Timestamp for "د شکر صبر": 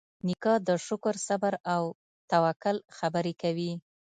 0.67-1.53